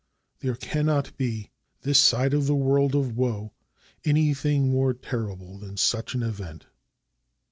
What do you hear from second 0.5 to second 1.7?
cannot be,